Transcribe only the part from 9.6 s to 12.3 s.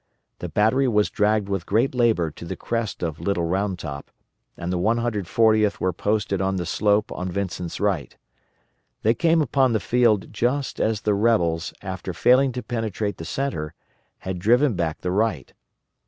the field just as the rebels, after